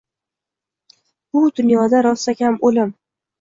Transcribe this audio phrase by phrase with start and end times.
[1.35, 2.97] Biz dunyoda rostakam o’lim